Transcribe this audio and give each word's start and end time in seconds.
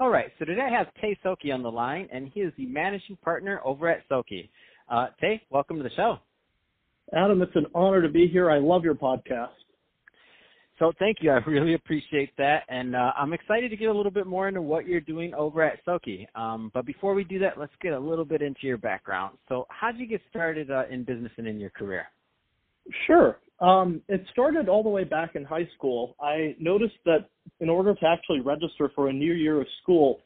All 0.00 0.08
right, 0.08 0.32
so 0.38 0.46
today 0.46 0.62
I 0.62 0.74
have 0.74 0.86
Tay 1.02 1.14
Sokhey 1.22 1.52
on 1.52 1.62
the 1.62 1.70
line, 1.70 2.08
and 2.10 2.30
he 2.32 2.40
is 2.40 2.54
the 2.56 2.64
managing 2.64 3.16
partner 3.16 3.60
over 3.66 3.86
at 3.86 4.08
Sokhey. 4.08 4.48
Uh, 4.88 5.08
Tay, 5.20 5.42
welcome 5.50 5.76
to 5.76 5.82
the 5.82 5.90
show. 5.90 6.16
Adam, 7.14 7.42
it's 7.42 7.54
an 7.54 7.66
honor 7.74 8.00
to 8.00 8.08
be 8.08 8.26
here. 8.26 8.50
I 8.50 8.60
love 8.60 8.82
your 8.82 8.94
podcast. 8.94 9.48
So 10.78 10.92
thank 10.98 11.18
you. 11.20 11.30
I 11.30 11.34
really 11.46 11.74
appreciate 11.74 12.34
that, 12.38 12.62
and 12.70 12.96
uh, 12.96 13.12
I'm 13.14 13.34
excited 13.34 13.68
to 13.72 13.76
get 13.76 13.90
a 13.90 13.92
little 13.92 14.10
bit 14.10 14.26
more 14.26 14.48
into 14.48 14.62
what 14.62 14.86
you're 14.86 15.02
doing 15.02 15.34
over 15.34 15.62
at 15.62 15.84
Sokhey. 15.84 16.26
Um, 16.34 16.70
but 16.72 16.86
before 16.86 17.12
we 17.12 17.22
do 17.22 17.38
that, 17.40 17.58
let's 17.58 17.70
get 17.82 17.92
a 17.92 18.00
little 18.00 18.24
bit 18.24 18.40
into 18.40 18.60
your 18.62 18.78
background. 18.78 19.36
So, 19.50 19.66
how 19.68 19.92
did 19.92 20.00
you 20.00 20.06
get 20.06 20.22
started 20.30 20.70
uh, 20.70 20.84
in 20.90 21.04
business 21.04 21.32
and 21.36 21.46
in 21.46 21.60
your 21.60 21.68
career? 21.68 22.06
Sure. 23.06 23.38
Um, 23.60 24.00
it 24.08 24.24
started 24.32 24.68
all 24.68 24.82
the 24.82 24.88
way 24.88 25.04
back 25.04 25.36
in 25.36 25.44
high 25.44 25.68
school. 25.76 26.16
I 26.20 26.56
noticed 26.58 26.96
that 27.04 27.28
in 27.60 27.68
order 27.68 27.94
to 27.94 28.06
actually 28.06 28.40
register 28.40 28.90
for 28.94 29.08
a 29.08 29.12
new 29.12 29.32
year 29.32 29.60
of 29.60 29.66
school, 29.82 30.20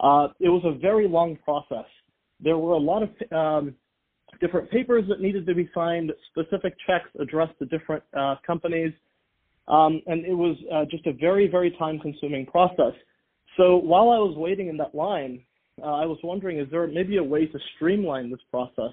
uh, 0.00 0.28
it 0.38 0.48
was 0.48 0.62
a 0.64 0.78
very 0.78 1.08
long 1.08 1.36
process. 1.44 1.86
There 2.40 2.56
were 2.56 2.74
a 2.74 2.78
lot 2.78 3.02
of 3.02 3.32
um, 3.32 3.74
different 4.40 4.70
papers 4.70 5.04
that 5.08 5.20
needed 5.20 5.44
to 5.46 5.54
be 5.54 5.68
signed, 5.74 6.12
specific 6.30 6.74
checks 6.86 7.08
addressed 7.20 7.58
to 7.58 7.66
different 7.66 8.04
uh, 8.16 8.36
companies, 8.46 8.92
um, 9.66 10.00
and 10.06 10.24
it 10.24 10.34
was 10.34 10.56
uh, 10.72 10.84
just 10.88 11.04
a 11.06 11.12
very, 11.12 11.48
very 11.48 11.72
time-consuming 11.72 12.46
process. 12.46 12.92
So 13.56 13.76
while 13.76 14.10
I 14.10 14.18
was 14.18 14.36
waiting 14.36 14.68
in 14.68 14.76
that 14.76 14.94
line, 14.94 15.42
uh, 15.82 15.86
I 15.86 16.06
was 16.06 16.18
wondering, 16.22 16.60
is 16.60 16.68
there 16.70 16.86
maybe 16.86 17.16
a 17.16 17.24
way 17.24 17.46
to 17.46 17.58
streamline 17.74 18.30
this 18.30 18.40
process? 18.52 18.92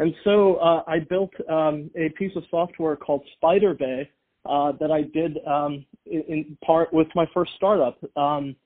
And 0.00 0.14
so 0.24 0.54
uh, 0.56 0.82
I 0.86 1.00
built 1.00 1.30
um, 1.50 1.90
a 1.94 2.08
piece 2.16 2.32
of 2.34 2.42
software 2.50 2.96
called 2.96 3.22
SpiderBay 3.36 4.08
uh, 4.48 4.72
that 4.80 4.90
I 4.90 5.02
did 5.02 5.36
um, 5.46 5.84
in, 6.06 6.22
in, 6.26 6.58
part 6.64 6.90
with 6.90 7.08
my 7.14 7.26
first 7.34 7.50
startup. 7.56 7.98
Um, 8.16 8.56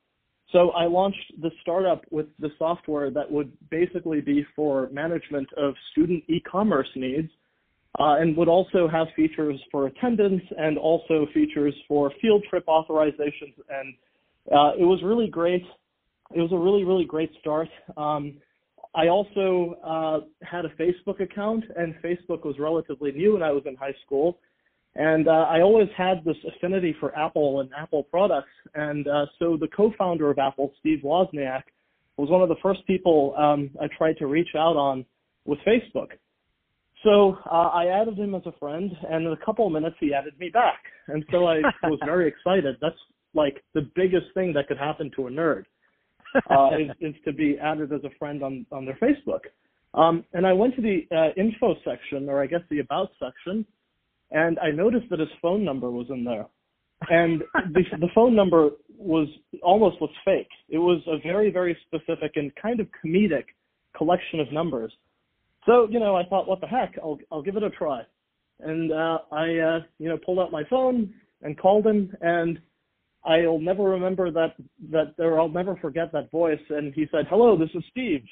so 0.52 0.70
I 0.70 0.84
launched 0.84 1.32
the 1.42 1.50
startup 1.60 2.04
with 2.12 2.26
the 2.38 2.50
software 2.56 3.10
that 3.10 3.28
would 3.28 3.50
basically 3.68 4.20
be 4.20 4.46
for 4.54 4.88
management 4.92 5.48
of 5.56 5.74
student 5.90 6.22
e-commerce 6.28 6.86
needs 6.94 7.28
uh, 7.98 8.14
and 8.20 8.36
would 8.36 8.46
also 8.46 8.86
have 8.86 9.08
features 9.16 9.60
for 9.72 9.88
attendance 9.88 10.42
and 10.56 10.78
also 10.78 11.26
features 11.34 11.74
for 11.88 12.12
field 12.22 12.44
trip 12.48 12.64
authorizations. 12.66 13.56
And 13.68 13.94
uh, 14.52 14.78
it 14.78 14.84
was 14.84 15.00
really 15.02 15.26
great. 15.26 15.64
It 16.32 16.40
was 16.40 16.52
a 16.52 16.58
really, 16.58 16.84
really 16.84 17.06
great 17.06 17.32
start. 17.40 17.68
Um, 17.96 18.34
I 18.94 19.08
also 19.08 19.76
uh, 19.84 20.20
had 20.42 20.64
a 20.64 20.70
Facebook 20.70 21.20
account, 21.20 21.64
and 21.76 21.94
Facebook 21.96 22.44
was 22.44 22.56
relatively 22.58 23.10
new 23.10 23.34
when 23.34 23.42
I 23.42 23.50
was 23.50 23.64
in 23.66 23.74
high 23.74 23.94
school. 24.06 24.38
And 24.94 25.26
uh, 25.26 25.46
I 25.50 25.60
always 25.60 25.88
had 25.96 26.24
this 26.24 26.36
affinity 26.56 26.94
for 27.00 27.16
Apple 27.18 27.60
and 27.60 27.70
Apple 27.76 28.04
products. 28.04 28.52
And 28.74 29.08
uh, 29.08 29.26
so 29.40 29.56
the 29.56 29.66
co-founder 29.76 30.30
of 30.30 30.38
Apple, 30.38 30.72
Steve 30.78 31.00
Wozniak, 31.04 31.62
was 32.16 32.30
one 32.30 32.42
of 32.42 32.48
the 32.48 32.56
first 32.62 32.86
people 32.86 33.34
um, 33.36 33.70
I 33.82 33.88
tried 33.98 34.16
to 34.18 34.26
reach 34.26 34.50
out 34.56 34.76
on 34.76 35.04
with 35.44 35.58
Facebook. 35.66 36.10
So 37.02 37.36
uh, 37.50 37.70
I 37.74 37.86
added 37.86 38.16
him 38.16 38.36
as 38.36 38.42
a 38.46 38.52
friend, 38.58 38.92
and 39.10 39.26
in 39.26 39.32
a 39.32 39.44
couple 39.44 39.66
of 39.66 39.72
minutes 39.72 39.96
he 39.98 40.14
added 40.14 40.38
me 40.38 40.48
back. 40.48 40.78
And 41.08 41.24
so 41.32 41.46
I 41.46 41.56
was 41.82 41.98
very 42.04 42.28
excited. 42.28 42.76
That's 42.80 42.94
like 43.34 43.62
the 43.74 43.90
biggest 43.96 44.26
thing 44.34 44.52
that 44.52 44.68
could 44.68 44.78
happen 44.78 45.10
to 45.16 45.26
a 45.26 45.30
nerd 45.30 45.64
uh, 46.50 46.70
is, 46.78 46.90
is 47.00 47.14
to 47.24 47.32
be 47.32 47.56
added 47.62 47.92
as 47.92 48.02
a 48.04 48.10
friend 48.18 48.42
on, 48.42 48.66
on 48.72 48.84
their 48.84 48.98
Facebook. 49.02 49.40
Um, 49.94 50.24
and 50.32 50.46
I 50.46 50.52
went 50.52 50.74
to 50.76 50.82
the 50.82 51.06
uh, 51.14 51.40
info 51.40 51.76
section, 51.84 52.28
or 52.28 52.42
I 52.42 52.46
guess 52.46 52.60
the 52.70 52.80
about 52.80 53.10
section, 53.20 53.64
and 54.30 54.58
I 54.58 54.70
noticed 54.70 55.08
that 55.10 55.20
his 55.20 55.28
phone 55.40 55.64
number 55.64 55.90
was 55.90 56.06
in 56.10 56.24
there. 56.24 56.46
And 57.08 57.42
the, 57.72 57.82
the 58.00 58.08
phone 58.14 58.34
number 58.34 58.70
was 58.96 59.28
almost 59.62 60.00
looks 60.00 60.14
fake. 60.24 60.48
It 60.68 60.78
was 60.78 61.00
a 61.06 61.18
very, 61.22 61.50
very 61.50 61.76
specific 61.86 62.32
and 62.36 62.52
kind 62.60 62.80
of 62.80 62.88
comedic 63.04 63.44
collection 63.96 64.40
of 64.40 64.52
numbers. 64.52 64.92
So, 65.66 65.88
you 65.90 66.00
know, 66.00 66.16
I 66.16 66.24
thought, 66.24 66.48
what 66.48 66.60
the 66.60 66.66
heck? 66.66 66.94
I'll, 67.02 67.18
I'll 67.30 67.42
give 67.42 67.56
it 67.56 67.62
a 67.62 67.70
try. 67.70 68.02
And 68.60 68.92
uh, 68.92 69.18
I, 69.32 69.56
uh, 69.58 69.80
you 69.98 70.08
know, 70.08 70.18
pulled 70.24 70.38
out 70.38 70.52
my 70.52 70.64
phone 70.68 71.14
and 71.42 71.58
called 71.58 71.86
him, 71.86 72.14
and 72.20 72.58
I'll 73.24 73.58
never 73.58 73.84
remember 73.84 74.30
that 74.30 74.54
that 74.90 75.14
or 75.18 75.40
I'll 75.40 75.48
never 75.48 75.76
forget 75.76 76.12
that 76.12 76.30
voice. 76.30 76.60
And 76.70 76.92
he 76.94 77.06
said, 77.10 77.26
"Hello, 77.28 77.56
this 77.56 77.70
is 77.74 77.82
Steve." 77.90 78.24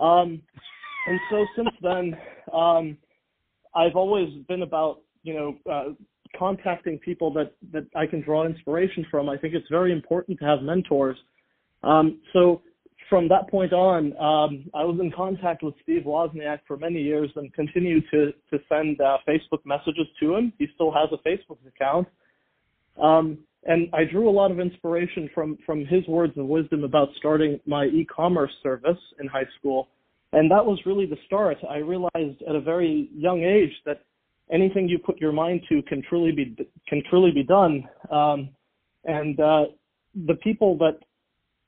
Um, 0.00 0.42
and 1.06 1.20
so 1.30 1.46
since 1.56 1.70
then, 1.82 2.16
um, 2.52 2.96
I've 3.74 3.94
always 3.94 4.28
been 4.48 4.62
about 4.62 5.00
you 5.22 5.34
know 5.34 5.56
uh, 5.70 5.92
contacting 6.38 6.98
people 6.98 7.32
that 7.34 7.52
that 7.72 7.86
I 7.94 8.06
can 8.06 8.22
draw 8.22 8.46
inspiration 8.46 9.06
from. 9.10 9.28
I 9.28 9.36
think 9.36 9.54
it's 9.54 9.68
very 9.70 9.92
important 9.92 10.38
to 10.40 10.44
have 10.46 10.62
mentors. 10.62 11.16
Um, 11.82 12.20
so 12.32 12.62
from 13.08 13.28
that 13.28 13.48
point 13.50 13.72
on, 13.72 14.16
um, 14.16 14.64
I 14.74 14.82
was 14.82 14.98
in 15.00 15.12
contact 15.12 15.62
with 15.62 15.74
Steve 15.82 16.02
Wozniak 16.06 16.60
for 16.66 16.76
many 16.76 17.00
years 17.00 17.30
and 17.36 17.52
continue 17.52 18.00
to 18.10 18.32
to 18.50 18.58
send 18.68 19.00
uh, 19.00 19.18
Facebook 19.28 19.64
messages 19.64 20.06
to 20.20 20.36
him. 20.36 20.52
He 20.58 20.66
still 20.74 20.92
has 20.92 21.10
a 21.12 21.28
Facebook 21.28 21.58
account. 21.66 22.08
Um, 23.00 23.38
and 23.66 23.88
I 23.92 24.04
drew 24.04 24.28
a 24.28 24.30
lot 24.30 24.50
of 24.50 24.60
inspiration 24.60 25.28
from 25.34 25.58
from 25.66 25.84
his 25.84 26.06
words 26.06 26.32
of 26.36 26.46
wisdom 26.46 26.84
about 26.84 27.08
starting 27.18 27.60
my 27.66 27.86
e-commerce 27.86 28.52
service 28.62 28.98
in 29.20 29.26
high 29.26 29.46
school, 29.58 29.88
and 30.32 30.50
that 30.50 30.64
was 30.64 30.78
really 30.86 31.06
the 31.06 31.16
start. 31.26 31.58
I 31.68 31.78
realized 31.78 32.42
at 32.48 32.54
a 32.54 32.60
very 32.60 33.10
young 33.14 33.42
age 33.42 33.72
that 33.84 34.02
anything 34.50 34.88
you 34.88 34.98
put 34.98 35.20
your 35.20 35.32
mind 35.32 35.62
to 35.68 35.82
can 35.82 36.02
truly 36.08 36.32
be 36.32 36.56
can 36.88 37.02
truly 37.10 37.32
be 37.32 37.42
done, 37.42 37.88
um, 38.10 38.50
and 39.04 39.38
uh, 39.40 39.64
the 40.26 40.34
people 40.42 40.78
that 40.78 40.98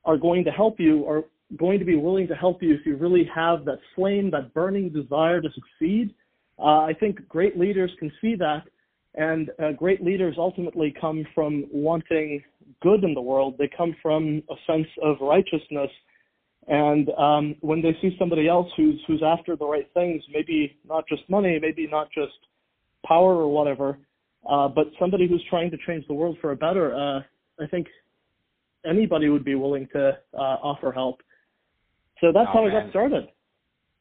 are 0.04 0.16
going 0.16 0.44
to 0.44 0.50
help 0.50 0.78
you 0.78 1.04
are 1.06 1.25
going 1.59 1.78
to 1.78 1.84
be 1.84 1.97
willing 1.97 2.28
to 2.28 2.34
help 2.34 2.62
you 2.62 2.75
if 2.75 2.86
you 2.86 2.97
really 2.97 3.28
have 3.34 3.65
that 3.65 3.78
flame, 3.94 4.30
that 4.30 4.54
burning 4.54 4.91
desire 4.91 5.41
to 5.41 5.48
succeed. 5.53 6.15
Uh, 6.59 6.82
I 6.82 6.92
think 6.98 7.26
great 7.28 7.59
leaders 7.59 7.91
can 7.98 8.12
see 8.20 8.34
that 8.36 8.62
and 9.14 9.50
uh, 9.62 9.72
great 9.72 10.02
leaders 10.02 10.36
ultimately 10.38 10.94
come 11.00 11.26
from 11.34 11.66
wanting 11.72 12.42
good 12.82 13.02
in 13.04 13.14
the 13.14 13.20
world. 13.20 13.56
They 13.58 13.70
come 13.76 13.94
from 14.02 14.42
a 14.50 14.54
sense 14.66 14.86
of 15.02 15.16
righteousness. 15.20 15.91
And 16.69 17.08
um, 17.18 17.56
when 17.60 17.80
they 17.80 17.97
see 18.02 18.14
somebody 18.18 18.47
else 18.47 18.68
who's 18.76 19.00
who's 19.06 19.22
after 19.24 19.56
the 19.56 19.66
right 19.66 19.88
things, 19.94 20.22
maybe 20.32 20.76
not 20.86 21.08
just 21.08 21.22
money, 21.30 21.58
maybe 21.60 21.88
not 21.91 22.08
just 22.12 22.34
power 23.06 23.34
or 23.36 23.48
whatever, 23.48 23.98
uh, 24.48 24.68
but 24.68 24.86
somebody 24.98 25.26
who's 25.26 25.44
trying 25.48 25.70
to 25.70 25.78
change 25.86 26.06
the 26.08 26.14
world 26.14 26.36
for 26.41 26.52
a 26.52 26.56
better, 26.56 26.94
uh, 26.94 27.20
I 27.62 27.66
think 27.70 27.86
anybody 28.88 29.30
would 29.30 29.44
be 29.44 29.54
willing 29.54 29.88
to 29.94 30.18
uh, 30.34 30.36
offer 30.36 30.92
help. 30.92 31.22
So 32.20 32.32
that's 32.32 32.48
oh, 32.50 32.58
how 32.58 32.66
man. 32.66 32.76
I 32.76 32.82
got 32.82 32.91
started. 32.91 33.28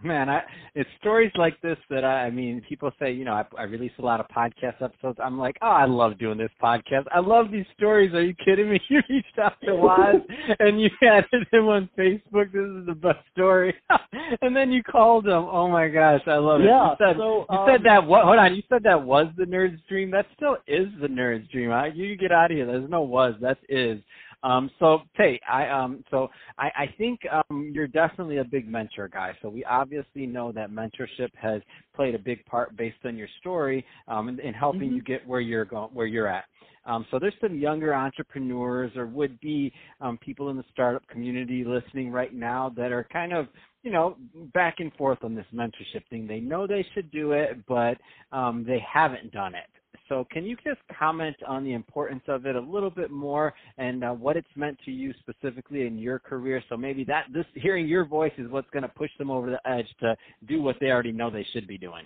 Man, 0.04 0.30
I 0.30 0.44
it's 0.76 0.90
stories 1.00 1.32
like 1.36 1.60
this 1.62 1.78
that 1.90 2.06
I, 2.06 2.26
I 2.26 2.30
mean, 2.30 2.62
people 2.70 2.92
say, 3.00 3.12
you 3.12 3.26
know, 3.26 3.34
I, 3.34 3.46
I 3.58 3.64
release 3.64 3.92
a 3.98 4.04
lot 4.04 4.20
of 4.20 4.28
podcast 4.28 4.80
episodes. 4.80 5.18
I'm 5.24 5.40
like, 5.40 5.58
oh, 5.64 5.70
I 5.70 5.86
love 5.86 6.20
doing 6.20 6.38
this 6.38 6.52
podcast. 6.62 7.06
I 7.12 7.20
love 7.20 7.48
these 7.52 7.66
stories. 7.76 8.14
Are 8.14 8.22
you 8.22 8.36
kidding 8.46 8.70
me? 8.70 8.80
You 8.90 9.02
reached 9.10 9.38
out 9.42 9.54
to 9.66 9.76
Woz 9.76 10.22
and 10.60 10.80
you 10.80 10.90
added 11.02 11.48
him 11.52 11.68
on 11.68 11.90
Facebook. 11.98 12.52
This 12.54 12.62
is 12.62 12.86
the 12.86 12.96
best 12.96 13.20
story. 13.34 13.74
and 14.42 14.56
then 14.56 14.72
you 14.72 14.84
called 14.84 15.26
him. 15.26 15.34
Oh 15.34 15.68
my 15.68 15.88
gosh, 15.88 16.22
I 16.28 16.36
love 16.36 16.62
it. 16.62 16.66
Yeah. 16.66 16.92
You 16.92 16.96
said, 17.00 17.16
so, 17.18 17.46
you 17.50 17.58
um, 17.58 17.68
said 17.68 17.82
that. 17.84 18.06
What? 18.06 18.24
Hold 18.24 18.38
on. 18.38 18.56
You 18.56 18.64
said 18.70 18.84
that 18.84 19.04
was 19.04 19.28
the 19.36 19.46
nerd's 19.46 19.82
dream. 19.90 20.12
That 20.12 20.28
still 20.36 20.58
is 20.68 20.88
the 21.02 21.08
nerd's 21.08 21.50
dream. 21.52 21.72
I, 21.72 21.88
you 21.88 22.16
get 22.16 22.32
out 22.32 22.52
of 22.52 22.58
here. 22.58 22.68
There's 22.68 22.90
no 22.90 23.02
was. 23.02 23.34
That 23.42 23.58
is. 23.68 24.00
Um, 24.44 24.70
so 24.80 25.00
Tay, 25.18 25.40
I 25.50 25.68
um, 25.68 26.04
so 26.12 26.30
I, 26.58 26.68
I 26.68 26.96
think 26.98 27.20
um, 27.32 27.72
you're 27.74 27.88
definitely 27.88 28.38
a 28.38 28.44
big 28.44 28.68
mentor 28.68 29.08
guy. 29.08 29.36
So 29.42 29.50
we 29.50 29.64
obviously 29.66 30.26
know 30.26 30.52
that 30.52 30.70
mentorship 30.70 31.30
has 31.36 31.62
played 31.96 32.16
a 32.16 32.20
big 32.20 32.46
part 32.46 32.76
based 32.78 32.98
on 33.06 33.18
your 33.18 33.28
story 33.40 33.86
um, 34.08 34.30
in, 34.30 34.40
in 34.40 34.54
helping 34.54 34.82
mm-hmm. 34.82 34.96
you 34.96 35.02
get 35.02 35.28
where 35.28 35.42
you're 35.42 35.66
going, 35.66 35.90
where 35.94 36.06
you're 36.06 36.28
at. 36.28 36.46
Um, 36.86 37.06
so 37.12 37.20
there's 37.20 37.34
some 37.42 37.58
younger 37.58 37.94
entrepreneurs 37.94 38.92
or 38.96 39.08
would 39.08 39.40
be 39.42 39.74
um, 40.00 40.18
people 40.20 40.50
in 40.50 40.56
the 40.56 40.64
startup 40.72 41.06
community 41.10 41.66
listening 41.66 42.12
right 42.12 42.34
now 42.34 42.72
that 42.78 42.94
are 42.94 43.06
kind 43.12 43.34
of 43.34 43.48
you 43.84 43.92
know 43.92 44.18
back 44.54 44.76
and 44.80 44.94
forth 44.94 45.20
on 45.24 45.36
this 45.36 45.46
mentorship 45.54 46.08
thing. 46.10 46.28
They 46.28 46.40
know 46.40 46.68
they 46.68 46.86
should 46.94 47.12
do 47.12 47.32
it, 47.34 47.66
but 47.68 47.98
um, 48.32 48.64
they 48.66 48.84
haven't 48.88 49.32
done 49.32 49.56
it. 49.56 49.66
So, 50.10 50.26
can 50.32 50.46
you 50.46 50.56
just 50.64 50.80
comment 50.98 51.36
on 51.46 51.64
the 51.64 51.74
importance 51.74 52.24
of 52.28 52.46
it 52.46 52.56
a 52.56 52.60
little 52.60 52.90
bit 52.90 53.12
more 53.12 53.54
and 53.78 54.04
uh, 54.04 54.12
what 54.12 54.38
it's 54.38 54.48
meant 54.56 54.78
to 54.86 54.92
you 54.92 55.14
specifically 55.20 55.86
in 55.86 55.98
your 55.98 56.20
career? 56.20 56.64
So 56.70 56.78
maybe 56.78 57.04
that 57.06 57.26
this 57.34 57.46
hearing 57.56 57.88
your 57.88 58.06
voice 58.06 58.32
is 58.38 58.50
what's 58.50 58.70
going 58.72 58.84
to 58.84 58.90
push 58.90 59.12
them 59.18 59.30
over 59.30 59.50
the 59.50 59.70
edge 59.70 59.88
to 60.00 60.16
do 60.48 60.62
what 60.62 60.78
they 60.80 60.88
already 60.88 61.12
know 61.12 61.30
they 61.30 61.46
should 61.54 61.68
be 61.68 61.78
doing. 61.78 62.04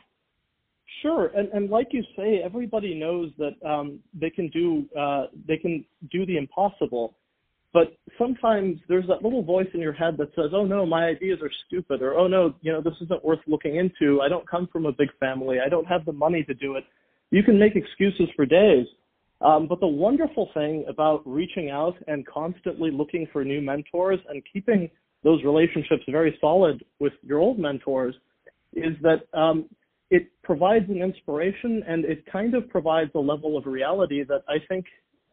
Sure, 1.02 1.32
and 1.36 1.48
and 1.50 1.70
like 1.70 1.88
you 1.92 2.04
say, 2.16 2.42
everybody 2.44 2.94
knows 2.94 3.32
that 3.38 3.56
um, 3.68 4.00
they 4.20 4.30
can 4.30 4.50
do 4.50 4.86
uh, 4.98 5.28
they 5.48 5.58
can 5.58 5.86
do 6.12 6.26
the 6.26 6.38
impossible, 6.38 7.16
but 7.74 7.98
sometimes 8.18 8.80
there's 8.88 9.08
that 9.08 9.24
little 9.24 9.42
voice 9.42 9.68
in 9.74 9.80
your 9.80 9.94
head 9.94 10.18
that 10.18 10.30
says, 10.36 10.52
"Oh 10.54 10.66
no, 10.66 10.86
my 10.86 11.06
ideas 11.06 11.40
are 11.42 11.50
stupid," 11.68 12.02
or 12.02 12.16
"Oh 12.16 12.28
no, 12.28 12.54
you 12.62 12.72
know 12.72 12.82
this 12.82 12.94
isn't 13.02 13.24
worth 13.24 13.40
looking 13.48 13.78
into. 13.78 14.22
I 14.22 14.28
don't 14.28 14.48
come 14.48 14.68
from 14.72 14.86
a 14.86 14.92
big 14.92 15.10
family. 15.20 15.58
I 15.66 15.70
don't 15.70 15.86
have 15.86 16.06
the 16.06 16.12
money 16.12 16.44
to 16.44 16.54
do 16.54 16.76
it." 16.76 16.84
You 17.32 17.44
can 17.44 17.58
make 17.58 17.76
excuses 17.76 18.28
for 18.36 18.46
days, 18.46 18.86
um, 19.40 19.68
but 19.68 19.80
the 19.80 19.88
wonderful 19.88 20.50
thing 20.54 20.86
about 20.88 21.24
reaching 21.26 21.70
out 21.70 21.96
and 22.08 22.28
constantly 22.28 22.92
looking 22.92 23.28
for 23.32 23.44
new 23.44 23.62
mentors 23.62 24.20
and 24.30 24.44
keeping 24.52 24.90
those 25.24 25.44
relationships 25.44 26.04
very 26.10 26.38
solid 26.42 26.84
with 27.00 27.14
your 27.24 27.40
old 27.40 27.58
mentors 27.58 28.16
is 28.74 28.96
that 29.02 29.22
um, 29.38 29.66
it 30.10 30.30
provides 30.44 30.90
an 30.90 31.02
inspiration 31.02 31.84
and 31.88 32.04
it 32.06 32.26
kind 32.32 32.54
of 32.54 32.70
provides 32.70 33.12
a 33.16 33.20
level 33.20 33.58
of 33.58 33.66
reality 33.66 34.24
that 34.24 34.44
I 34.50 34.58
think 34.68 34.86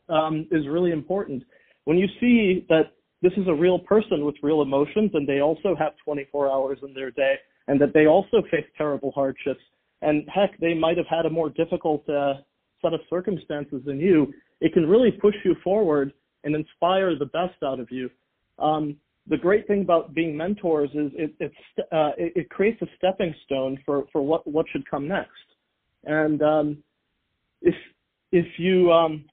um, 0.09 0.47
is 0.53 0.67
really 0.69 0.93
important. 0.93 1.43
When 1.85 1.99
you 1.99 2.07
see 2.21 2.65
that 2.69 2.93
this 3.23 3.33
is 3.37 3.49
a 3.49 3.55
real 3.55 3.79
person 3.79 4.25
with 4.25 4.37
real 4.43 4.63
emotions 4.63 5.11
and 5.15 5.29
they 5.29 5.41
also 5.41 5.75
have 5.77 5.93
24 6.05 6.49
hours 6.49 6.79
in 6.87 6.95
their 6.95 7.11
day 7.11 7.35
and 7.67 7.81
that 7.81 7.93
they 7.93 8.07
also 8.07 8.43
face 8.51 8.65
terrible 8.77 9.11
hardships 9.11 9.61
and 10.03 10.29
heck, 10.29 10.59
they 10.61 10.75
might 10.75 10.97
have 10.97 11.07
had 11.07 11.27
a 11.27 11.31
more 11.31 11.51
difficult 11.51 12.09
uh, 12.09 12.35
set 12.83 12.95
of 12.95 13.01
circumstances 13.11 13.83
than 13.85 13.99
you, 13.99 14.33
it 14.61 14.73
can 14.73 14.87
really 14.87 15.11
push 15.11 15.35
you 15.45 15.55
forward 15.63 16.13
and 16.45 16.55
inspire 16.55 17.19
the 17.19 17.27
best 17.27 17.63
out 17.65 17.81
of 17.81 17.91
you. 17.91 18.09
Um, 18.59 18.97
the 19.29 19.37
great 19.37 19.67
thing 19.67 19.83
about 19.83 20.15
being 20.15 20.37
mentors 20.37 20.91
is 20.95 21.13
it 21.15 21.35
it, 21.39 21.53
uh, 21.93 22.13
it, 22.17 22.33
it 22.35 22.51
creates 22.51 22.81
a 22.83 22.87
stepping 22.97 23.35
stone 23.45 23.79
for 23.85 24.05
for 24.13 24.23
what 24.23 24.47
what 24.47 24.67
should 24.73 24.89
come 24.89 25.07
next. 25.07 25.31
And 26.05 26.43
um, 26.43 26.79
if 27.61 27.75
if 28.33 28.47
you 28.59 28.91
um, 28.93 29.25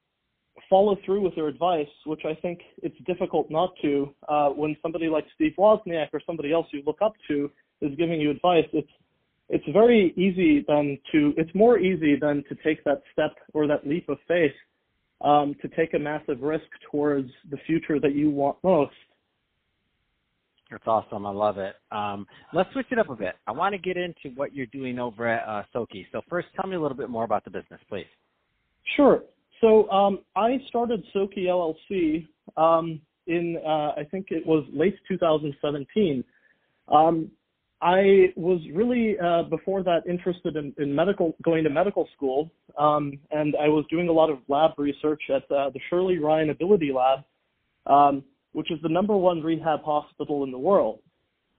follow 0.70 0.98
through 1.06 1.22
with 1.22 1.36
their 1.36 1.48
advice, 1.48 1.88
which 2.06 2.22
I 2.26 2.34
think 2.36 2.60
it's 2.82 2.98
difficult 3.06 3.50
not 3.50 3.74
to, 3.82 4.14
uh, 4.28 4.50
when 4.50 4.76
somebody 4.82 5.08
like 5.08 5.26
Steve 5.36 5.54
Wozniak 5.58 6.10
or 6.14 6.22
somebody 6.26 6.52
else 6.52 6.68
you 6.72 6.82
look 6.86 7.02
up 7.02 7.14
to 7.28 7.52
is 7.82 7.96
giving 7.98 8.20
you 8.20 8.32
advice, 8.32 8.66
it's 8.74 8.90
it's 9.50 9.66
very 9.72 10.14
easy 10.18 10.66
then 10.68 10.98
to 11.12 11.34
it's 11.38 11.54
more 11.54 11.78
easy 11.80 12.16
than 12.20 12.44
to 12.50 12.56
take 12.64 12.84
that 12.84 13.02
step 13.14 13.36
or 13.54 13.68
that 13.68 13.88
leap 13.88 14.10
of 14.10 14.18
faith 14.28 14.54
um, 15.22 15.56
to 15.62 15.68
take 15.70 15.94
a 15.94 16.00
massive 16.00 16.42
risk 16.42 16.66
towards 16.92 17.30
the 17.52 17.58
future 17.66 18.00
that 18.00 18.16
you 18.16 18.30
want 18.30 18.58
most 18.64 18.94
that's 20.72 20.88
awesome. 20.88 21.26
I 21.26 21.32
love 21.32 21.58
it. 21.58 21.76
Um, 21.92 22.26
let's 22.54 22.72
switch 22.74 22.88
it 22.92 22.98
up 22.98 23.10
a 23.10 23.16
bit. 23.16 23.36
I 23.46 23.52
want 23.52 23.74
to 23.74 23.78
get 23.78 23.98
into 23.98 24.36
what 24.36 24.54
you're 24.54 24.66
doing 24.68 24.98
over 24.98 25.28
at 25.28 25.48
uh, 25.48 25.64
Sokhey. 25.74 26.06
So 26.12 26.22
first, 26.30 26.48
tell 26.56 26.70
me 26.70 26.76
a 26.76 26.82
little 26.82 26.98
bit 26.98 27.10
more 27.10 27.24
about 27.24 27.44
the 27.44 27.52
business, 27.52 27.80
please. 27.88 28.08
Sure. 28.96 29.22
So 29.62 29.90
um, 29.90 30.20
I 30.36 30.58
started 30.68 31.04
Sokhey 31.16 31.46
LLC 31.46 32.28
um, 32.58 33.00
in 33.28 33.58
uh, 33.66 34.00
I 34.00 34.08
think 34.10 34.28
it 34.32 34.46
was 34.46 34.66
late 34.74 34.96
2017. 35.08 36.24
I 37.82 38.34
was 38.36 38.62
really 38.74 39.16
uh, 39.20 39.44
before 39.44 39.84
that 39.84 40.08
interested 40.08 40.56
in, 40.56 40.74
in, 40.78 40.96
medical, 40.96 41.36
going 41.44 41.64
to 41.66 41.70
medical 41.70 42.08
school, 42.16 42.52
um, 42.78 43.20
and 43.32 43.56
I 43.62 43.68
was 43.68 43.86
doing 43.90 44.08
a 44.08 44.12
lot 44.12 44.30
of 44.30 44.40
lab 44.48 44.72
research 44.78 45.22
at 45.30 45.44
uh, 45.52 45.70
the 45.70 45.80
Shirley 45.90 46.18
Ryan 46.18 46.50
Ability 46.50 46.92
Lab. 46.94 47.20
Um, 47.86 48.24
which 48.56 48.72
is 48.72 48.80
the 48.82 48.90
number 48.90 49.16
one 49.18 49.44
rehab 49.44 49.84
hospital 49.84 50.46
in 50.46 50.52
the 50.52 50.58
world. 50.58 51.00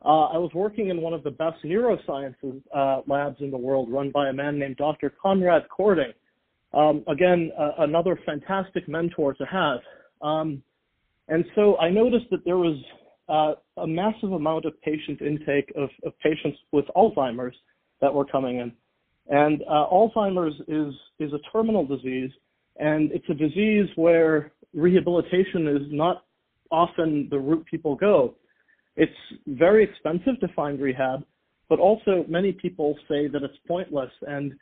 Uh, 0.02 0.24
I 0.26 0.38
was 0.38 0.50
working 0.54 0.88
in 0.88 1.02
one 1.02 1.12
of 1.12 1.22
the 1.22 1.30
best 1.30 1.62
neurosciences 1.62 2.62
uh, 2.74 3.02
labs 3.06 3.36
in 3.40 3.50
the 3.50 3.58
world, 3.58 3.92
run 3.92 4.10
by 4.10 4.28
a 4.28 4.32
man 4.32 4.58
named 4.58 4.78
Dr. 4.78 5.12
Konrad 5.22 5.66
Kording. 5.68 6.14
Um, 6.72 7.04
again, 7.06 7.52
uh, 7.58 7.72
another 7.78 8.18
fantastic 8.24 8.88
mentor 8.88 9.34
to 9.34 9.44
have. 9.44 9.80
Um, 10.22 10.62
and 11.28 11.44
so 11.54 11.76
I 11.76 11.90
noticed 11.90 12.26
that 12.30 12.44
there 12.46 12.56
was 12.56 12.76
uh, 13.28 13.54
a 13.78 13.86
massive 13.86 14.32
amount 14.32 14.64
of 14.64 14.80
patient 14.82 15.20
intake 15.20 15.72
of, 15.76 15.88
of, 16.04 16.12
patients 16.20 16.58
with 16.72 16.84
Alzheimer's 16.96 17.56
that 18.00 18.12
were 18.12 18.24
coming 18.24 18.58
in. 18.58 18.72
And 19.28 19.62
uh, 19.62 19.86
Alzheimer's 19.92 20.54
is 20.68 20.94
is 21.18 21.32
a 21.32 21.40
terminal 21.50 21.84
disease, 21.84 22.30
and 22.78 23.10
it's 23.10 23.28
a 23.28 23.34
disease 23.34 23.88
where 23.96 24.52
rehabilitation 24.72 25.66
is 25.66 25.82
not 25.90 26.24
often 26.70 27.28
the 27.30 27.38
route 27.38 27.66
people 27.68 27.96
go. 27.96 28.34
It's 28.96 29.12
very 29.46 29.84
expensive 29.84 30.40
to 30.40 30.48
find 30.54 30.80
rehab, 30.80 31.24
but 31.68 31.80
also 31.80 32.24
many 32.28 32.52
people 32.52 32.96
say 33.08 33.26
that 33.28 33.42
it's 33.42 33.58
pointless. 33.66 34.10
And 34.26 34.54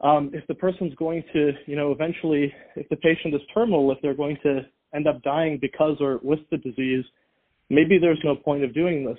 um, 0.00 0.30
if 0.32 0.46
the 0.46 0.54
person's 0.54 0.94
going 0.94 1.22
to, 1.32 1.52
you 1.66 1.76
know, 1.76 1.92
eventually, 1.92 2.52
if 2.76 2.88
the 2.88 2.96
patient 2.96 3.34
is 3.34 3.40
terminal, 3.52 3.92
if 3.92 3.98
they're 4.02 4.14
going 4.14 4.38
to 4.42 4.62
end 4.94 5.06
up 5.06 5.22
dying 5.22 5.58
because 5.60 5.96
or 6.00 6.18
with 6.22 6.40
the 6.50 6.56
disease, 6.56 7.04
maybe 7.70 7.98
there's 7.98 8.20
no 8.24 8.36
point 8.36 8.64
of 8.64 8.74
doing 8.74 9.04
this. 9.04 9.18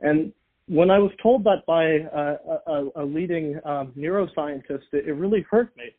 And 0.00 0.32
when 0.66 0.90
I 0.90 0.98
was 0.98 1.10
told 1.22 1.44
that 1.44 1.66
by 1.66 1.84
a, 1.84 2.70
a, 2.70 3.02
a 3.02 3.04
leading 3.04 3.58
um, 3.64 3.92
neuroscientist, 3.96 4.84
it, 4.92 5.08
it 5.08 5.12
really 5.12 5.44
hurt 5.50 5.76
me 5.76 5.90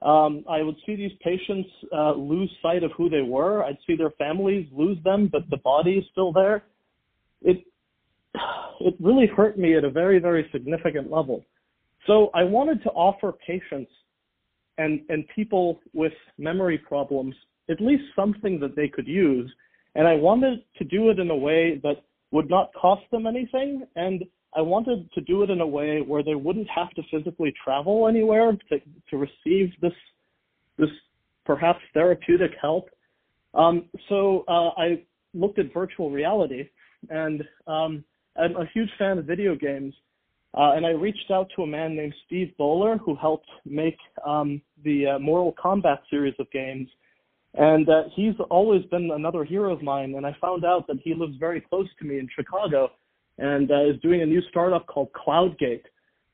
um, 0.00 0.44
I 0.48 0.62
would 0.62 0.76
see 0.86 0.94
these 0.94 1.12
patients 1.22 1.68
uh, 1.92 2.12
lose 2.12 2.50
sight 2.62 2.84
of 2.84 2.92
who 2.96 3.08
they 3.08 3.22
were. 3.22 3.64
I'd 3.64 3.78
see 3.86 3.96
their 3.96 4.12
families 4.12 4.68
lose 4.72 4.98
them, 5.02 5.28
but 5.30 5.42
the 5.50 5.56
body 5.58 5.92
is 5.92 6.04
still 6.12 6.32
there. 6.32 6.64
It 7.42 7.64
it 8.80 8.94
really 9.00 9.26
hurt 9.26 9.58
me 9.58 9.76
at 9.76 9.84
a 9.84 9.90
very 9.90 10.20
very 10.20 10.48
significant 10.52 11.10
level. 11.10 11.44
So 12.06 12.30
I 12.32 12.44
wanted 12.44 12.82
to 12.84 12.90
offer 12.90 13.32
patients 13.44 13.90
and 14.78 15.00
and 15.08 15.24
people 15.34 15.80
with 15.92 16.12
memory 16.36 16.78
problems 16.78 17.34
at 17.68 17.80
least 17.80 18.04
something 18.14 18.60
that 18.60 18.76
they 18.76 18.88
could 18.88 19.06
use, 19.06 19.50
and 19.98 20.08
I 20.08 20.14
wanted 20.14 20.60
to 20.78 20.84
do 20.84 21.10
it 21.10 21.18
in 21.18 21.30
a 21.30 21.36
way 21.36 21.78
that 21.82 21.96
would 22.30 22.48
not 22.48 22.72
cost 22.72 23.02
them 23.10 23.26
anything 23.26 23.86
and 23.96 24.24
I 24.56 24.62
wanted 24.62 25.10
to 25.12 25.20
do 25.20 25.42
it 25.42 25.50
in 25.50 25.60
a 25.60 25.66
way 25.66 26.00
where 26.00 26.22
they 26.22 26.34
wouldn't 26.34 26.68
have 26.74 26.90
to 26.90 27.02
physically 27.10 27.52
travel 27.62 28.08
anywhere 28.08 28.52
to, 28.70 28.80
to 29.10 29.16
receive 29.16 29.72
this 29.82 29.92
this 30.78 30.88
perhaps 31.44 31.80
therapeutic 31.92 32.52
help. 32.60 32.88
Um, 33.54 33.86
so 34.08 34.44
uh, 34.48 34.70
I 34.80 35.02
looked 35.34 35.58
at 35.58 35.72
virtual 35.74 36.10
reality, 36.10 36.68
and 37.10 37.42
um, 37.66 38.04
I'm 38.36 38.56
a 38.56 38.66
huge 38.72 38.90
fan 38.98 39.18
of 39.18 39.24
video 39.24 39.54
games. 39.54 39.94
Uh, 40.54 40.72
and 40.74 40.86
I 40.86 40.90
reached 40.90 41.30
out 41.30 41.48
to 41.56 41.62
a 41.62 41.66
man 41.66 41.94
named 41.94 42.14
Steve 42.26 42.52
Bowler 42.56 42.96
who 42.96 43.14
helped 43.16 43.48
make 43.66 43.98
um, 44.26 44.62
the 44.82 45.06
uh, 45.06 45.18
Mortal 45.18 45.54
Kombat 45.62 45.98
series 46.08 46.34
of 46.38 46.50
games. 46.50 46.88
And 47.54 47.88
uh, 47.88 48.02
he's 48.14 48.34
always 48.50 48.84
been 48.86 49.10
another 49.12 49.44
hero 49.44 49.72
of 49.72 49.82
mine. 49.82 50.14
And 50.16 50.26
I 50.26 50.36
found 50.40 50.64
out 50.64 50.86
that 50.88 50.98
he 51.02 51.14
lives 51.14 51.36
very 51.40 51.60
close 51.60 51.88
to 51.98 52.04
me 52.04 52.18
in 52.18 52.28
Chicago 52.34 52.90
and 53.38 53.70
uh, 53.70 53.90
is 53.90 54.00
doing 54.02 54.22
a 54.22 54.26
new 54.26 54.42
startup 54.50 54.86
called 54.86 55.08
CloudGate, 55.12 55.82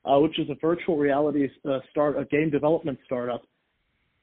uh, 0.05 0.19
which 0.21 0.39
is 0.39 0.49
a 0.51 0.55
virtual 0.61 0.97
reality 0.97 1.49
uh, 1.69 1.79
start, 1.91 2.19
a 2.19 2.25
game 2.25 2.51
development 2.51 2.99
startup. 3.05 3.43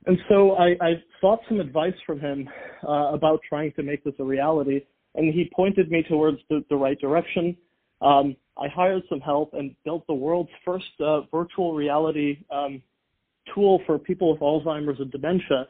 And 0.08 0.18
so 0.30 0.54
I, 0.54 0.76
I 0.82 0.94
sought 1.20 1.40
some 1.48 1.60
advice 1.60 1.94
from 2.06 2.20
him 2.20 2.50
uh, 2.88 3.14
about 3.14 3.40
trying 3.48 3.72
to 3.74 3.84
make 3.84 4.04
this 4.04 4.16
a 4.20 4.24
reality, 4.24 4.82
and 5.14 5.32
he 5.32 5.52
pointed 5.56 5.92
me 5.92 6.04
towards 6.10 6.40
the, 6.50 6.66
the 6.70 6.76
right 6.76 7.00
direction. 7.00 7.56
Um, 8.02 8.36
I 8.58 8.68
hired 8.68 9.04
some 9.10 9.20
help 9.20 9.54
and 9.54 9.76
built 9.86 10.06
the 10.08 10.14
world's 10.14 10.50
first 10.66 10.86
uh, 11.00 11.22
virtual 11.32 11.76
reality 11.76 12.40
um, 12.50 12.82
tool 13.54 13.82
for 13.86 14.00
people 14.00 14.32
with 14.32 14.42
Alzheimer's 14.42 15.00
and 15.00 15.12
dementia. 15.12 15.68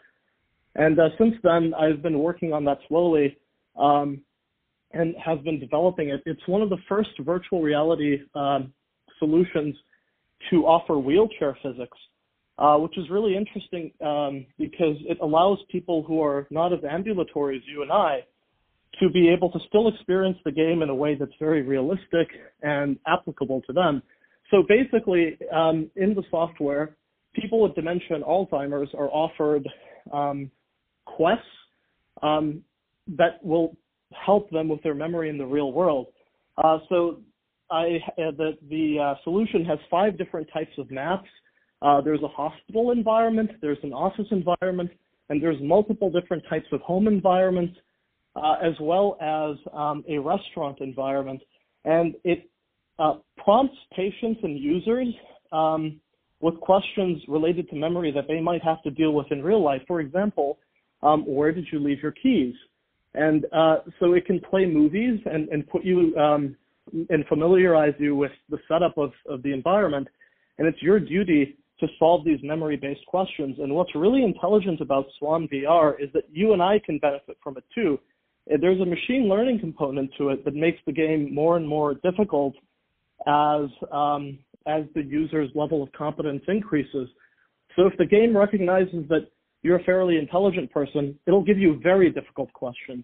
And 0.75 0.99
uh, 0.99 1.09
since 1.17 1.35
then, 1.43 1.73
I've 1.73 2.01
been 2.01 2.19
working 2.19 2.53
on 2.53 2.65
that 2.65 2.79
slowly. 2.87 3.37
Um, 3.77 4.21
and 4.93 5.15
has 5.23 5.39
been 5.39 5.59
developing 5.59 6.09
it. 6.09 6.21
It's 6.25 6.45
one 6.47 6.61
of 6.61 6.69
the 6.69 6.77
first 6.87 7.11
virtual 7.21 7.61
reality 7.61 8.19
um, 8.35 8.73
solutions 9.19 9.75
to 10.49 10.65
offer 10.65 10.97
wheelchair 10.97 11.57
physics, 11.61 11.97
uh, 12.57 12.77
which 12.77 12.97
is 12.97 13.09
really 13.09 13.35
interesting 13.35 13.91
um, 14.01 14.45
because 14.57 14.97
it 15.07 15.17
allows 15.21 15.59
people 15.71 16.03
who 16.03 16.21
are 16.21 16.47
not 16.49 16.73
as 16.73 16.79
ambulatory 16.89 17.57
as 17.57 17.63
you 17.71 17.83
and 17.83 17.91
I 17.91 18.21
to 18.99 19.09
be 19.09 19.29
able 19.29 19.49
to 19.51 19.59
still 19.67 19.87
experience 19.87 20.37
the 20.43 20.51
game 20.51 20.81
in 20.81 20.89
a 20.89 20.95
way 20.95 21.15
that's 21.15 21.31
very 21.39 21.61
realistic 21.61 22.27
and 22.61 22.97
applicable 23.07 23.61
to 23.67 23.73
them. 23.73 24.03
So 24.49 24.63
basically, 24.67 25.37
um, 25.53 25.89
in 25.95 26.13
the 26.13 26.23
software, 26.29 26.97
people 27.33 27.61
with 27.61 27.73
dementia 27.73 28.15
and 28.15 28.23
Alzheimer's 28.23 28.89
are 28.93 29.09
offered 29.09 29.65
um, 30.11 30.51
quests 31.05 31.45
um, 32.21 32.63
that 33.07 33.43
will 33.43 33.75
help 34.25 34.49
them 34.51 34.67
with 34.67 34.81
their 34.83 34.95
memory 34.95 35.29
in 35.29 35.37
the 35.37 35.45
real 35.45 35.71
world. 35.71 36.07
Uh, 36.57 36.79
so 36.89 37.19
I, 37.69 37.97
uh, 38.17 38.31
the, 38.37 38.57
the 38.69 38.99
uh, 38.99 39.15
solution 39.23 39.63
has 39.65 39.79
five 39.89 40.17
different 40.17 40.47
types 40.53 40.77
of 40.77 40.91
maps 40.91 41.29
Uh, 41.81 41.99
there's 41.99 42.21
a 42.21 42.27
hospital 42.27 42.91
environment, 42.91 43.49
there's 43.61 43.83
an 43.83 43.93
office 43.93 44.27
environment, 44.31 44.91
and 45.29 45.41
there's 45.41 45.59
multiple 45.61 46.11
different 46.11 46.43
types 46.47 46.67
of 46.71 46.79
home 46.81 47.07
environments, 47.07 47.75
uh, 48.35 48.55
as 48.61 48.75
well 48.79 49.17
as 49.19 49.57
um, 49.73 50.03
a 50.07 50.17
restaurant 50.19 50.79
environment. 50.79 51.41
And 51.85 52.13
it 52.23 52.49
uh, 52.99 53.15
prompts 53.43 53.77
patients 53.95 54.39
and 54.43 54.59
users 54.59 55.07
um, 55.51 55.99
with 56.39 56.55
questions 56.59 57.21
related 57.27 57.67
to 57.69 57.75
memory 57.75 58.11
that 58.11 58.27
they 58.27 58.39
might 58.39 58.63
have 58.63 58.81
to 58.83 58.91
deal 58.91 59.13
with 59.13 59.27
in 59.31 59.41
real 59.41 59.63
life. 59.63 59.81
For 59.87 60.01
example, 60.01 60.59
um, 61.03 61.23
where 61.25 61.51
did 61.51 61.67
you 61.71 61.79
leave 61.79 62.01
your 62.01 62.11
keys? 62.11 62.53
And 63.13 63.45
uh, 63.51 63.77
so 63.99 64.13
it 64.13 64.25
can 64.25 64.39
play 64.39 64.65
movies 64.65 65.19
and, 65.25 65.49
and 65.49 65.67
put 65.67 65.83
you 65.83 66.15
um, 66.17 66.55
and 67.09 67.25
familiarize 67.27 67.93
you 67.99 68.15
with 68.15 68.31
the 68.49 68.57
setup 68.67 68.97
of, 68.97 69.11
of 69.27 69.43
the 69.43 69.53
environment. 69.53 70.07
And 70.57 70.67
it's 70.67 70.81
your 70.81 70.99
duty 70.99 71.57
to 71.79 71.87
solve 71.99 72.23
these 72.23 72.39
memory-based 72.43 73.05
questions. 73.07 73.57
And 73.59 73.73
what's 73.73 73.93
really 73.95 74.23
intelligent 74.23 74.81
about 74.81 75.05
Swan 75.19 75.47
VR 75.51 75.93
is 76.01 76.09
that 76.13 76.23
you 76.31 76.53
and 76.53 76.61
I 76.61 76.79
can 76.85 76.99
benefit 76.99 77.37
from 77.43 77.57
it 77.57 77.63
too. 77.73 77.99
There's 78.47 78.79
a 78.81 78.85
machine 78.85 79.27
learning 79.27 79.59
component 79.59 80.11
to 80.17 80.29
it 80.29 80.45
that 80.45 80.55
makes 80.55 80.79
the 80.85 80.91
game 80.91 81.33
more 81.33 81.57
and 81.57 81.67
more 81.67 81.95
difficult 81.95 82.55
as 83.27 83.65
um, 83.91 84.39
as 84.67 84.83
the 84.93 85.03
user's 85.03 85.49
level 85.55 85.81
of 85.81 85.91
competence 85.93 86.43
increases. 86.47 87.07
So 87.75 87.87
if 87.87 87.97
the 87.97 88.05
game 88.05 88.35
recognizes 88.35 89.07
that 89.09 89.27
you're 89.61 89.77
a 89.77 89.83
fairly 89.83 90.17
intelligent 90.17 90.71
person, 90.71 91.17
it'll 91.27 91.43
give 91.43 91.57
you 91.57 91.79
very 91.81 92.11
difficult 92.11 92.51
questions. 92.53 93.03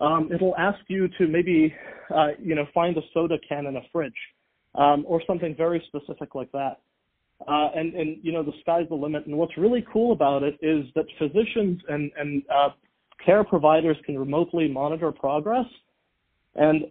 Um, 0.00 0.30
it'll 0.34 0.56
ask 0.56 0.78
you 0.88 1.08
to 1.18 1.26
maybe, 1.26 1.74
uh, 2.14 2.28
you 2.38 2.54
know, 2.54 2.66
find 2.74 2.96
a 2.96 3.00
soda 3.14 3.36
can 3.48 3.66
in 3.66 3.76
a 3.76 3.82
fridge, 3.92 4.12
um, 4.74 5.04
or 5.06 5.22
something 5.26 5.54
very 5.56 5.82
specific 5.86 6.34
like 6.34 6.52
that. 6.52 6.80
Uh, 7.46 7.68
and, 7.74 7.94
and, 7.94 8.18
you 8.22 8.32
know, 8.32 8.42
the 8.42 8.52
sky's 8.60 8.88
the 8.88 8.94
limit. 8.94 9.26
And 9.26 9.36
what's 9.36 9.56
really 9.58 9.84
cool 9.92 10.12
about 10.12 10.42
it 10.42 10.54
is 10.62 10.86
that 10.94 11.04
physicians 11.18 11.80
and, 11.88 12.10
and 12.18 12.42
uh, 12.54 12.70
care 13.24 13.44
providers 13.44 13.96
can 14.06 14.18
remotely 14.18 14.68
monitor 14.68 15.12
progress 15.12 15.66
and 16.54 16.84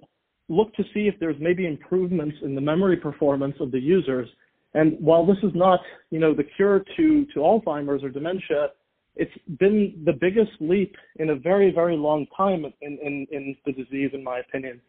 look 0.50 0.74
to 0.76 0.84
see 0.94 1.08
if 1.08 1.16
there's 1.20 1.36
maybe 1.40 1.66
improvements 1.66 2.38
in 2.44 2.54
the 2.54 2.62
memory 2.62 2.98
performance 2.98 3.56
of 3.60 3.72
the 3.72 3.80
users. 3.80 4.30
And 4.76 4.98
while 5.00 5.26
this 5.26 5.38
is 5.42 5.52
not, 5.56 5.80
you 6.12 6.20
know, 6.20 6.36
the 6.36 6.44
cure 6.44 6.84
to, 6.98 7.26
to 7.34 7.40
Alzheimer's 7.40 8.04
or 8.04 8.10
dementia, 8.10 8.68
it's 9.16 9.32
been 9.58 10.04
the 10.06 10.12
biggest 10.12 10.52
leap 10.60 10.94
in 11.16 11.30
a 11.30 11.36
very, 11.36 11.72
very 11.72 11.96
long 11.96 12.28
time 12.36 12.66
in, 12.82 13.00
in, 13.02 13.26
in 13.32 13.56
the 13.66 13.72
disease, 13.72 14.12
in 14.14 14.22
my 14.22 14.40
opinion. 14.40 14.82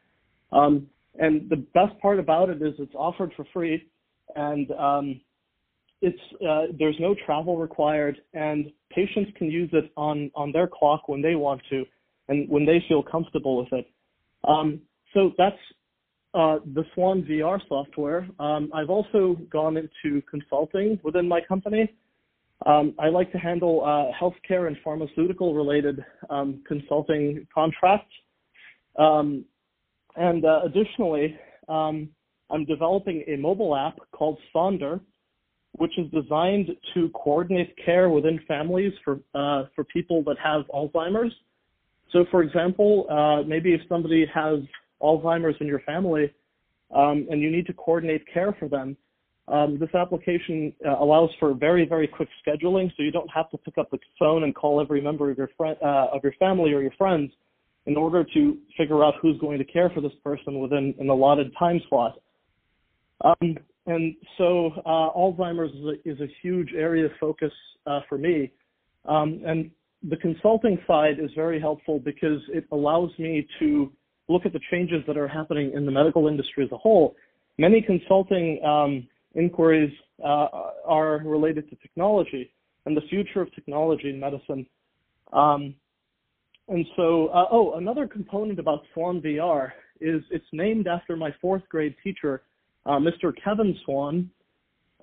Um, 0.50 0.88
and 1.18 1.48
the 1.48 1.64
best 1.72 1.98
part 2.02 2.18
about 2.18 2.50
it 2.50 2.60
is 2.60 2.74
it's 2.80 2.94
offered 2.96 3.32
for 3.36 3.46
free, 3.52 3.88
and 4.34 4.68
um, 4.72 5.20
it's 6.02 6.18
uh, 6.46 6.72
there's 6.78 6.96
no 6.98 7.14
travel 7.24 7.56
required, 7.56 8.18
and 8.34 8.66
patients 8.90 9.30
can 9.36 9.50
use 9.50 9.70
it 9.72 9.90
on 9.96 10.30
on 10.34 10.52
their 10.52 10.66
clock 10.66 11.08
when 11.08 11.22
they 11.22 11.36
want 11.36 11.62
to, 11.70 11.84
and 12.28 12.48
when 12.50 12.66
they 12.66 12.84
feel 12.88 13.02
comfortable 13.02 13.56
with 13.56 13.72
it. 13.72 13.86
Um, 14.46 14.80
so 15.14 15.32
that's 15.38 15.56
uh, 16.36 16.58
the 16.74 16.84
Swan 16.94 17.22
VR 17.22 17.58
software. 17.66 18.28
Um, 18.38 18.70
I've 18.74 18.90
also 18.90 19.36
gone 19.50 19.76
into 19.78 20.22
consulting 20.30 21.00
within 21.02 21.26
my 21.26 21.40
company. 21.40 21.94
Um, 22.66 22.94
I 22.98 23.08
like 23.08 23.32
to 23.32 23.38
handle 23.38 23.82
uh, 23.84 24.12
healthcare 24.18 24.66
and 24.66 24.76
pharmaceutical 24.84 25.54
related 25.54 26.04
um, 26.28 26.62
consulting 26.68 27.46
contracts. 27.54 28.12
Um, 28.98 29.46
and 30.16 30.44
uh, 30.44 30.60
additionally, 30.64 31.38
um, 31.68 32.10
I'm 32.50 32.66
developing 32.66 33.24
a 33.28 33.36
mobile 33.36 33.74
app 33.74 33.98
called 34.12 34.38
Sonder, 34.54 35.00
which 35.72 35.98
is 35.98 36.10
designed 36.10 36.68
to 36.94 37.08
coordinate 37.10 37.74
care 37.82 38.10
within 38.10 38.40
families 38.46 38.92
for 39.04 39.20
uh, 39.34 39.64
for 39.74 39.84
people 39.84 40.22
that 40.24 40.36
have 40.42 40.62
Alzheimer's. 40.74 41.32
So, 42.12 42.24
for 42.30 42.42
example, 42.42 43.06
uh, 43.10 43.46
maybe 43.46 43.74
if 43.74 43.80
somebody 43.88 44.26
has 44.32 44.60
Alzheimer's 45.02 45.56
in 45.60 45.66
your 45.66 45.80
family 45.80 46.32
um, 46.94 47.26
and 47.30 47.40
you 47.40 47.50
need 47.50 47.66
to 47.66 47.72
coordinate 47.72 48.22
care 48.32 48.54
for 48.58 48.68
them, 48.68 48.96
um, 49.48 49.78
this 49.78 49.94
application 49.94 50.72
uh, 50.86 50.98
allows 50.98 51.30
for 51.38 51.54
very, 51.54 51.86
very 51.86 52.08
quick 52.08 52.28
scheduling, 52.46 52.90
so 52.96 53.02
you 53.02 53.12
don't 53.12 53.30
have 53.32 53.48
to 53.50 53.58
pick 53.58 53.78
up 53.78 53.90
the 53.90 53.98
phone 54.18 54.42
and 54.42 54.54
call 54.54 54.80
every 54.80 55.00
member 55.00 55.30
of 55.30 55.38
your 55.38 55.50
friend, 55.56 55.76
uh, 55.82 56.08
of 56.12 56.22
your 56.24 56.32
family 56.38 56.72
or 56.72 56.82
your 56.82 56.92
friends 56.98 57.30
in 57.86 57.96
order 57.96 58.24
to 58.34 58.58
figure 58.76 59.04
out 59.04 59.14
who's 59.22 59.38
going 59.38 59.58
to 59.58 59.64
care 59.64 59.88
for 59.90 60.00
this 60.00 60.12
person 60.24 60.58
within 60.58 60.94
an 60.98 61.08
allotted 61.08 61.52
time 61.56 61.80
slot. 61.88 62.20
Um, 63.24 63.56
and 63.86 64.16
so 64.36 64.72
uh, 64.84 65.16
Alzheimer's 65.16 65.72
is 65.72 65.84
a, 65.84 66.10
is 66.10 66.20
a, 66.20 66.32
huge 66.42 66.72
area 66.76 67.06
of 67.06 67.12
focus 67.20 67.52
uh, 67.86 68.00
for 68.08 68.18
me. 68.18 68.52
Um, 69.04 69.40
and 69.46 69.70
the 70.08 70.16
consulting 70.16 70.76
side 70.88 71.20
is 71.22 71.30
very 71.36 71.60
helpful 71.60 72.00
because 72.00 72.40
it 72.48 72.66
allows 72.72 73.10
me 73.16 73.46
to 73.60 73.92
look 74.28 74.46
at 74.46 74.52
the 74.52 74.60
changes 74.70 75.02
that 75.06 75.16
are 75.16 75.28
happening 75.28 75.72
in 75.74 75.86
the 75.86 75.92
medical 75.92 76.28
industry 76.28 76.64
as 76.64 76.72
a 76.72 76.76
whole. 76.76 77.14
Many 77.58 77.80
consulting 77.80 78.62
um, 78.64 79.06
inquiries 79.34 79.92
uh, 80.22 80.48
are 80.84 81.18
related 81.24 81.68
to 81.70 81.76
technology 81.76 82.50
and 82.86 82.96
the 82.96 83.02
future 83.08 83.40
of 83.40 83.54
technology 83.54 84.10
in 84.10 84.20
medicine. 84.20 84.66
Um, 85.32 85.74
and 86.68 86.84
so, 86.96 87.28
uh, 87.28 87.46
oh, 87.50 87.74
another 87.74 88.06
component 88.06 88.58
about 88.58 88.82
Swan 88.92 89.20
VR 89.20 89.70
is 90.00 90.22
it's 90.30 90.44
named 90.52 90.86
after 90.86 91.16
my 91.16 91.34
fourth 91.40 91.62
grade 91.68 91.94
teacher, 92.02 92.42
uh, 92.84 92.98
Mr. 92.98 93.32
Kevin 93.42 93.76
Swan. 93.84 94.30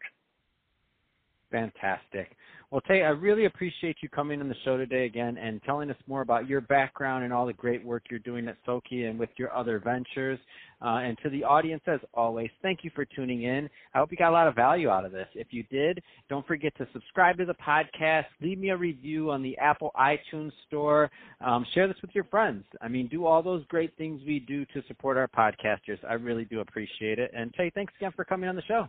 Fantastic. 1.50 2.36
Well, 2.70 2.82
Tay, 2.82 3.02
I 3.02 3.08
really 3.08 3.46
appreciate 3.46 3.96
you 4.02 4.10
coming 4.10 4.42
on 4.42 4.48
the 4.50 4.54
show 4.62 4.76
today 4.76 5.06
again 5.06 5.38
and 5.38 5.62
telling 5.62 5.88
us 5.88 5.96
more 6.06 6.20
about 6.20 6.46
your 6.46 6.60
background 6.60 7.24
and 7.24 7.32
all 7.32 7.46
the 7.46 7.54
great 7.54 7.82
work 7.82 8.02
you're 8.10 8.18
doing 8.20 8.46
at 8.46 8.58
Sokhey 8.66 9.08
and 9.08 9.18
with 9.18 9.30
your 9.38 9.56
other 9.56 9.78
ventures. 9.78 10.38
Uh, 10.82 10.98
and 10.98 11.16
to 11.22 11.30
the 11.30 11.42
audience, 11.42 11.80
as 11.86 12.00
always, 12.12 12.50
thank 12.60 12.80
you 12.84 12.90
for 12.94 13.06
tuning 13.06 13.44
in. 13.44 13.70
I 13.94 13.98
hope 14.00 14.10
you 14.10 14.18
got 14.18 14.28
a 14.28 14.32
lot 14.32 14.48
of 14.48 14.54
value 14.54 14.90
out 14.90 15.06
of 15.06 15.12
this. 15.12 15.26
If 15.34 15.46
you 15.50 15.62
did, 15.70 16.02
don't 16.28 16.46
forget 16.46 16.76
to 16.76 16.86
subscribe 16.92 17.38
to 17.38 17.46
the 17.46 17.54
podcast, 17.54 18.26
leave 18.42 18.58
me 18.58 18.68
a 18.68 18.76
review 18.76 19.30
on 19.30 19.42
the 19.42 19.56
Apple 19.56 19.90
iTunes 19.98 20.52
Store, 20.66 21.10
um, 21.40 21.64
share 21.72 21.88
this 21.88 21.96
with 22.02 22.10
your 22.14 22.24
friends. 22.24 22.66
I 22.82 22.88
mean, 22.88 23.08
do 23.08 23.24
all 23.24 23.42
those 23.42 23.64
great 23.68 23.96
things 23.96 24.20
we 24.26 24.40
do 24.40 24.66
to 24.66 24.82
support 24.88 25.16
our 25.16 25.26
podcasters. 25.26 26.04
I 26.06 26.12
really 26.12 26.44
do 26.44 26.60
appreciate 26.60 27.18
it. 27.18 27.30
And 27.34 27.50
Tay, 27.54 27.72
thanks 27.74 27.94
again 27.96 28.12
for 28.14 28.26
coming 28.26 28.50
on 28.50 28.56
the 28.56 28.62
show. 28.68 28.88